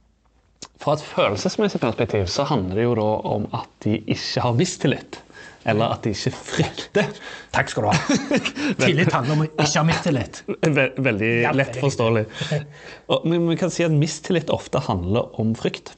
Fra 0.78 0.94
et 0.94 1.06
følelsesmessig 1.06 1.82
perspektiv 1.82 2.28
så 2.30 2.46
handler 2.50 2.78
det 2.78 2.86
jo 2.86 2.98
da 3.00 3.08
om 3.34 3.48
at 3.58 3.70
de 3.86 3.98
ikke 4.06 4.44
har 4.46 4.58
mistillit. 4.58 5.22
Eller 5.68 5.94
at 5.94 6.06
de 6.06 6.14
ikke 6.16 6.32
frykter. 6.32 7.10
Takk 7.56 7.72
skal 7.72 7.86
du 7.86 7.90
ha. 7.92 8.18
Tillit 8.86 9.12
handler 9.12 9.36
om 9.36 9.44
å 9.44 9.48
ikke 9.50 9.82
ha 9.82 9.86
mistillit. 9.88 10.42
Veldig 10.64 11.32
lett 11.60 11.80
forståelig. 11.82 12.26
Og, 13.12 13.28
men 13.28 13.50
vi 13.52 13.58
kan 13.60 13.74
si 13.74 13.84
at 13.84 13.96
mistillit 13.96 14.52
ofte 14.54 14.82
handler 14.88 15.34
om 15.42 15.52
frykt. 15.60 15.96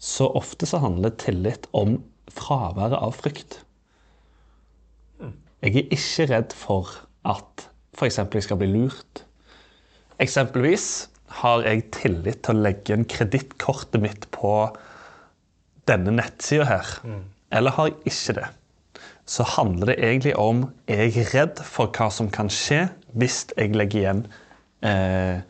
Så 0.00 0.26
ofte 0.34 0.66
så 0.66 0.80
handler 0.82 1.14
tillit 1.20 1.68
om 1.76 2.00
fraværet 2.32 2.98
av 2.98 3.14
frykt. 3.20 3.60
Jeg 5.60 5.76
er 5.76 5.90
ikke 5.92 6.28
redd 6.30 6.54
for 6.56 6.88
at 7.28 7.66
f.eks. 7.98 8.22
jeg 8.22 8.46
skal 8.46 8.58
bli 8.60 8.70
lurt. 8.72 9.26
Eksempelvis 10.20 10.86
har 11.40 11.66
jeg 11.66 11.90
tillit 11.94 12.40
til 12.46 12.56
å 12.56 12.64
legge 12.64 12.96
inn 12.96 13.04
kredittkortet 13.08 14.00
mitt 14.02 14.24
på 14.34 14.54
denne 15.90 16.14
nettsida 16.16 16.66
her. 16.68 16.94
Eller 17.50 17.74
har 17.76 17.90
jeg 17.90 18.12
ikke 18.12 18.36
det? 18.40 18.48
Så 19.30 19.46
handler 19.46 19.92
det 19.92 19.98
egentlig 20.02 20.36
om 20.38 20.64
er 20.90 21.06
jeg 21.06 21.28
redd 21.34 21.62
for 21.66 21.90
hva 21.94 22.08
som 22.12 22.30
kan 22.32 22.50
skje 22.50 22.88
hvis 23.18 23.44
jeg 23.56 23.74
legger 23.78 24.00
igjen 24.00 24.22
eh, 24.86 25.42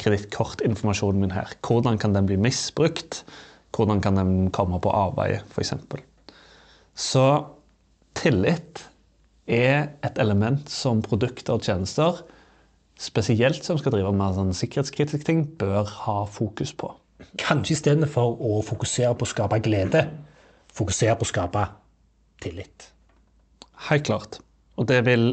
kredittkortinformasjonen 0.00 1.22
min 1.22 1.34
her. 1.34 1.52
Hvordan 1.64 1.98
kan 2.00 2.14
den 2.16 2.28
bli 2.28 2.36
misbrukt? 2.40 3.22
Hvordan 3.74 4.00
kan 4.04 4.18
den 4.20 4.50
komme 4.54 4.80
på 4.80 4.92
avveie, 4.92 5.40
f.eks. 5.50 5.74
Så 6.94 7.24
tillit 8.14 8.84
er 9.50 9.90
et 10.04 10.20
element 10.22 10.68
som 10.70 11.02
produkter 11.04 11.56
og 11.56 11.64
tjenester, 11.66 12.22
spesielt 13.00 13.64
som 13.66 13.78
skal 13.80 13.96
drive 13.96 14.12
med 14.14 14.36
sånn 14.36 14.54
sikkerhetskritiske 14.56 15.26
ting, 15.26 15.42
bør 15.58 15.88
ha 16.04 16.20
fokus 16.30 16.72
på. 16.76 16.92
Kanskje 17.40 17.74
istedenfor 17.78 18.38
å 18.38 18.60
fokusere 18.64 19.16
på 19.18 19.26
å 19.26 19.32
skape 19.32 19.58
glede, 19.64 20.06
fokusere 20.74 21.16
på 21.18 21.26
å 21.26 21.30
skape 21.30 21.66
tillit. 22.44 22.88
Helt 23.88 24.06
klart. 24.08 24.40
Og 24.78 24.88
det 24.90 25.04
vil 25.06 25.30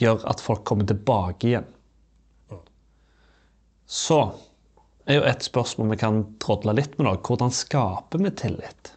gjøre 0.00 0.26
at 0.30 0.42
folk 0.42 0.64
kommer 0.68 0.88
tilbake 0.88 1.52
igjen. 1.52 1.68
Så 3.86 4.18
er 5.06 5.18
jo 5.18 5.28
et 5.28 5.44
spørsmål 5.44 5.92
vi 5.92 6.00
kan 6.00 6.22
trådle 6.42 6.74
litt 6.78 6.96
med. 6.96 7.06
nå. 7.06 7.14
Hvordan 7.26 7.52
skaper 7.54 8.22
vi 8.22 8.32
tillit? 8.38 8.92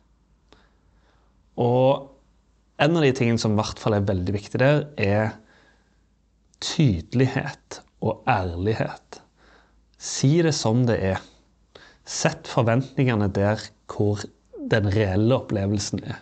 Og 1.60 2.12
en 2.82 2.98
av 2.98 3.06
de 3.06 3.12
tingene 3.16 3.42
som 3.42 3.56
i 3.56 3.60
hvert 3.60 3.80
fall 3.80 3.98
er 3.98 4.08
veldig 4.08 4.36
viktig 4.36 4.62
der, 4.62 4.86
er 4.98 5.36
tydelighet 6.64 7.82
og 8.04 8.24
ærlighet. 8.30 9.22
Si 9.98 10.38
det 10.46 10.54
som 10.56 10.84
det 10.88 10.98
er. 11.14 11.22
Sett 12.06 12.48
forventningene 12.48 13.30
der 13.34 13.64
hvor 13.90 14.22
den 14.72 14.90
reelle 14.94 15.38
opplevelsen 15.38 16.04
er. 16.06 16.22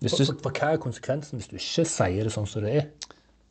For, 0.00 0.16
du, 0.16 0.24
for, 0.24 0.36
for 0.46 0.56
hva 0.56 0.74
er 0.74 0.80
konsekvensen 0.80 1.40
hvis 1.40 1.50
du 1.50 1.58
ikke 1.58 1.84
sier 1.88 2.24
det 2.24 2.32
sånn 2.32 2.48
som 2.48 2.64
det 2.64 2.76
er? 2.78 2.86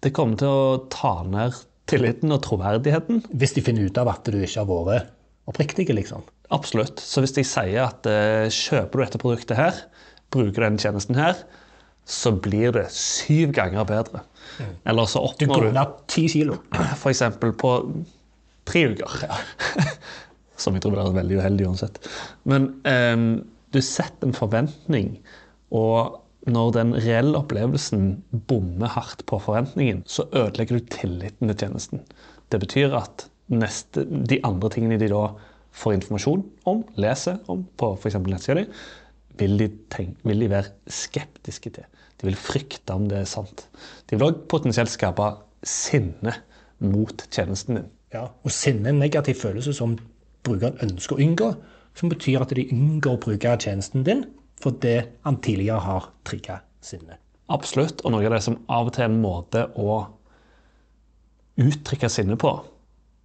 det 0.03 0.11
kommer 0.15 0.39
til 0.39 0.49
å 0.49 0.81
ta 0.91 1.19
ned 1.27 1.55
tilliten 1.89 2.31
og 2.31 2.43
troverdigheten. 2.45 3.23
Hvis 3.39 3.55
de 3.55 3.63
finner 3.65 3.89
ut 3.89 3.97
av 3.99 4.11
at 4.13 4.29
du 4.29 4.37
ikke 4.39 4.63
har 4.63 4.85
vært 4.87 5.15
oppriktig, 5.49 5.87
liksom. 5.95 6.23
Absolutt. 6.53 7.01
Så 7.01 7.23
hvis 7.23 7.35
de 7.35 7.43
sier 7.45 7.81
at 7.87 8.05
eh, 8.09 8.47
kjøper 8.53 8.93
du 8.93 9.03
dette 9.03 9.21
produktet 9.21 9.59
her, 9.59 9.81
bruker 10.33 10.65
denne 10.65 10.81
tjenesten 10.81 11.17
her, 11.17 11.41
så 12.09 12.31
blir 12.33 12.73
det 12.73 12.87
syv 12.93 13.51
ganger 13.57 13.85
bedre. 13.89 14.23
Eller 14.89 15.09
så 15.09 15.21
Du 15.21 15.45
oppnår 15.45 15.53
går 15.55 15.67
du 15.67 15.77
ned 15.77 15.99
ti 16.09 16.25
kilo. 16.31 16.57
For 17.01 17.11
eksempel 17.11 17.53
på 17.57 17.75
tre 18.69 18.87
uker. 18.93 19.19
Ja. 19.25 19.39
Som 20.61 20.75
jeg 20.75 20.83
tror 20.83 20.95
blir 20.95 21.13
veldig 21.15 21.39
uheldig 21.39 21.67
uansett. 21.69 22.01
Men 22.49 22.71
ehm, 22.89 23.29
du 23.73 23.81
setter 23.85 24.29
en 24.29 24.35
forventning, 24.37 25.17
og 25.75 26.19
når 26.49 26.71
den 26.77 26.93
reelle 26.95 27.37
opplevelsen 27.37 28.23
bommer 28.49 28.91
hardt 28.95 29.25
på 29.29 29.39
forventningen, 29.43 30.03
så 30.07 30.25
ødelegger 30.31 30.79
du 30.79 30.91
tilliten 30.93 31.51
til 31.51 31.57
tjenesten. 31.65 32.03
Det 32.49 32.61
betyr 32.63 32.95
at 32.97 33.27
neste, 33.51 34.05
de 34.05 34.39
andre 34.47 34.71
tingene 34.73 34.99
de 35.01 35.11
da 35.11 35.27
får 35.75 35.99
informasjon 35.99 36.43
om, 36.69 36.83
leser 36.97 37.37
om 37.51 37.65
på 37.77 37.91
f.eks. 37.97 38.17
nettsida 38.25 38.61
di, 38.61 38.65
vil 39.39 39.55
de, 39.59 39.69
tenke, 39.93 40.17
vil 40.27 40.43
de 40.43 40.49
være 40.51 40.73
skeptiske 40.91 41.71
til. 41.77 41.87
De 42.19 42.27
vil 42.27 42.39
frykte 42.39 42.95
om 42.95 43.07
det 43.07 43.21
er 43.21 43.29
sant. 43.29 43.67
De 44.09 44.17
vil 44.17 44.31
òg 44.31 44.43
potensielt 44.51 44.91
skape 44.91 45.29
sinne 45.63 46.33
mot 46.83 47.23
tjenesten 47.31 47.79
din. 47.79 47.89
Ja. 48.13 48.25
Og 48.43 48.51
sinne 48.51 48.89
er 48.89 48.95
en 48.95 49.03
negativ 49.03 49.37
følelse 49.39 49.75
som 49.77 49.95
brukeren 50.43 50.79
ønsker 50.83 51.15
å 51.15 51.23
unngå, 51.23 51.53
som 51.99 52.11
betyr 52.11 52.43
at 52.43 52.53
de 52.55 52.67
unngår 52.71 53.17
å 53.17 53.23
bruke 53.27 53.55
tjenesten 53.59 54.05
din 54.07 54.25
fordi 54.59 54.97
han 55.23 55.39
tidligere 55.43 55.79
har 55.85 56.09
trigga 56.27 56.59
sinnet. 56.83 57.19
Absolutt. 57.49 58.03
Og 58.03 58.13
noe 58.13 58.25
av 58.27 58.35
det 58.35 58.43
som 58.45 58.57
av 58.71 58.89
og 58.89 58.95
til 58.95 59.05
er 59.05 59.09
en 59.09 59.21
måte 59.23 59.65
å 59.79 60.01
uttrykke 61.59 62.09
sinnet 62.11 62.39
på, 62.41 62.51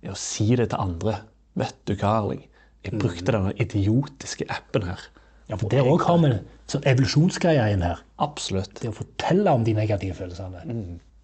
er 0.04 0.14
å 0.14 0.18
si 0.18 0.46
det 0.54 0.70
til 0.70 0.80
andre. 0.80 1.18
Vet 1.58 1.76
du 1.86 1.94
hva, 1.96 2.16
Erling? 2.20 2.44
Jeg 2.84 3.00
brukte 3.00 3.32
denne 3.32 3.54
idiotiske 3.60 4.46
appen 4.52 4.86
her. 4.86 5.02
Ja, 5.48 5.58
for 5.60 5.68
Der 5.72 5.86
òg 5.88 6.04
har 6.06 6.18
vi 6.22 6.32
sånn 6.70 6.86
evolusjonsgreie 6.88 7.66
inn 7.74 7.84
her. 7.84 8.00
Absolutt. 8.24 8.78
Det 8.80 8.90
å 8.90 8.96
fortelle 8.96 9.52
om 9.52 9.64
de 9.66 9.74
negative 9.76 10.16
følelsene. 10.16 10.62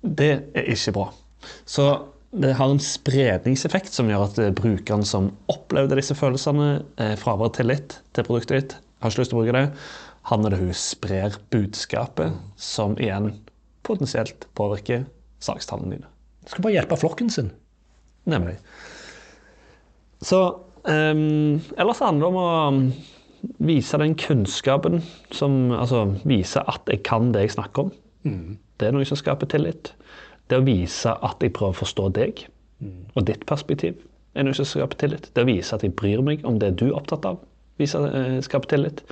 Det 0.02 0.30
er 0.56 0.70
ikke 0.74 0.94
bra. 0.96 1.06
Så 1.68 1.86
det 2.30 2.52
har 2.54 2.70
en 2.70 2.82
spredningseffekt 2.82 3.90
som 3.94 4.10
gjør 4.10 4.28
at 4.28 4.38
eh, 4.38 4.52
brukeren 4.54 5.02
som 5.06 5.32
opplevde 5.50 5.98
disse 5.98 6.14
følelsene, 6.14 6.68
eh, 7.02 7.16
fravær 7.18 7.50
tillit 7.56 7.96
til 8.14 8.26
produktet 8.26 8.56
ditt, 8.56 8.76
har 9.02 9.10
ikke 9.10 9.24
lyst 9.24 9.32
til 9.32 9.38
å 9.38 9.42
bruke 9.42 9.56
det, 9.56 9.64
han 10.30 10.44
eller 10.44 10.60
hun 10.60 10.74
sprer 10.76 11.38
budskapet, 11.50 12.36
som 12.60 12.94
igjen 13.00 13.32
potensielt 13.86 14.46
påvirker 14.54 15.06
sakstallene 15.42 15.96
dine. 15.96 16.10
Skal 16.46 16.64
bare 16.64 16.76
hjelpe 16.76 16.98
flokken 17.00 17.32
sin. 17.32 17.50
Nemlig. 18.30 18.58
Så 20.22 20.40
um, 20.84 21.60
Ellers 21.80 22.02
handler 22.04 22.26
det 22.26 22.28
om 22.28 22.38
å 22.40 23.54
vise 23.64 23.98
den 24.00 24.12
kunnskapen 24.20 25.00
som 25.32 25.70
Altså 25.72 26.02
vise 26.28 26.60
at 26.68 26.90
jeg 26.92 27.00
kan 27.08 27.30
det 27.32 27.46
jeg 27.46 27.54
snakker 27.56 27.88
om. 27.88 27.94
Det 28.76 28.88
er 28.88 28.92
noe 28.92 29.08
som 29.08 29.16
skaper 29.16 29.48
tillit. 29.48 29.94
Det 30.50 30.58
å 30.58 30.66
vise 30.66 31.12
at 31.14 31.42
jeg 31.44 31.52
prøver 31.56 31.76
å 31.76 31.80
forstå 31.80 32.08
deg 32.16 32.46
og 33.14 33.26
ditt 33.28 33.42
perspektiv, 33.46 33.98
er 34.34 34.46
noe 34.46 34.56
som 34.56 34.64
skaper 34.64 34.96
tillit. 34.96 35.28
Det 35.34 35.42
å 35.44 35.48
vise 35.48 35.74
at 35.76 35.82
jeg 35.84 35.92
bryr 35.98 36.22
meg 36.24 36.44
om 36.48 36.58
det 36.58 36.72
du 36.80 36.86
er 36.88 36.96
opptatt 36.96 37.26
av, 37.28 37.40
viser, 37.78 38.06
eh, 38.14 38.40
skaper 38.40 38.68
tillit. 38.72 39.02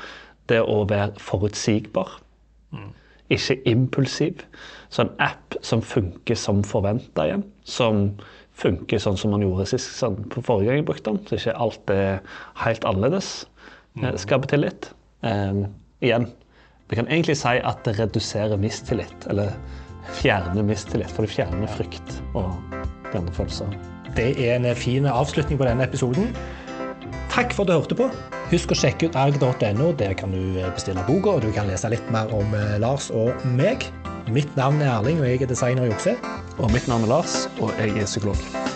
Det 0.48 0.60
å 0.62 0.84
være 0.88 1.12
forutsigbar, 1.20 2.20
ikke 3.30 3.58
impulsiv. 3.68 4.40
Så 4.88 5.02
en 5.04 5.10
app 5.20 5.54
som 5.60 5.82
funker 5.84 6.34
som 6.34 6.62
forventa 6.64 7.26
igjen. 7.28 7.44
Som 7.64 8.14
funker 8.58 8.98
sånn 8.98 9.18
som 9.20 9.30
man 9.30 9.44
gjorde 9.44 9.66
sist, 9.66 9.98
sånn 9.98 10.16
på 10.32 10.42
forrige 10.42 10.70
gang 10.70 10.80
jeg 10.80 10.86
brukte 10.88 11.12
den. 11.12 11.20
Så 11.28 11.36
ikke 11.36 11.56
alt 11.60 11.90
er 11.90 12.20
helt 12.64 12.84
annerledes. 12.88 13.46
eh, 14.02 14.16
Skaper 14.16 14.48
tillit. 14.48 14.92
Um, 15.22 15.66
igjen, 16.00 16.26
vi 16.88 16.96
kan 16.96 17.06
egentlig 17.06 17.36
si 17.36 17.48
at 17.48 17.84
det 17.84 17.98
reduserer 17.98 18.56
mistillit. 18.56 19.26
Eller 19.28 19.52
fjerner 20.16 20.64
mistillit, 20.66 21.10
for 21.12 21.26
det 21.26 21.34
fjerner 21.34 21.70
frykt 21.76 22.18
og 22.34 22.54
andre 23.14 23.34
følelser. 23.34 23.72
Det 24.16 24.32
er 24.42 24.56
en 24.56 24.68
fin 24.76 25.06
avslutning 25.06 25.60
på 25.60 25.68
denne 25.68 25.84
episoden. 25.84 26.32
Takk 27.32 27.52
for 27.54 27.64
at 27.64 27.68
du 27.68 27.74
hørte 27.76 27.98
på. 27.98 28.08
Husk 28.50 28.72
å 28.72 28.78
sjekke 28.78 29.10
ut 29.10 29.18
erg.no. 29.18 29.90
Der 30.00 30.16
kan 30.18 30.32
du 30.34 30.58
bestille 30.74 31.04
boka, 31.06 31.36
og 31.36 31.44
du 31.44 31.52
kan 31.54 31.68
lese 31.70 31.92
litt 31.92 32.14
mer 32.14 32.32
om 32.34 32.56
eh, 32.56 32.78
Lars 32.82 33.12
og 33.14 33.36
meg. 33.58 33.86
Mitt 34.32 34.50
navn 34.58 34.82
er 34.82 34.96
Erling, 34.96 35.22
og 35.22 35.28
jeg 35.28 35.44
er 35.44 35.52
designer 35.52 35.88
i 35.88 35.92
Okse. 35.94 36.16
Og 36.58 36.72
mitt 36.74 36.88
navn 36.90 37.06
er 37.06 37.14
Lars, 37.18 37.44
og 37.60 37.72
jeg 37.78 37.94
er 37.96 38.10
psykolog. 38.10 38.67